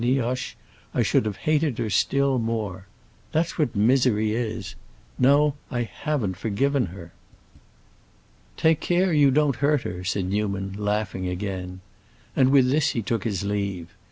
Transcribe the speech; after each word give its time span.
Nioche, 0.03 0.57
"I 0.95 1.03
should 1.03 1.27
have 1.27 1.37
hated 1.45 1.77
her 1.77 1.91
still 1.91 2.39
more. 2.39 2.87
That's 3.33 3.59
what 3.59 3.75
misery 3.75 4.31
is. 4.31 4.73
No, 5.19 5.53
I 5.69 5.83
haven't 5.83 6.37
forgiven 6.37 6.87
her." 6.87 7.13
"Take 8.57 8.79
care 8.79 9.13
you 9.13 9.29
don't 9.29 9.57
hurt 9.57 9.83
her!" 9.83 10.03
said 10.03 10.25
Newman, 10.25 10.73
laughing 10.75 11.27
again. 11.27 11.81
And 12.35 12.49
with 12.49 12.71
this 12.71 12.93
he 12.97 13.03
took 13.03 13.25
his 13.25 13.43
leave. 13.43 13.93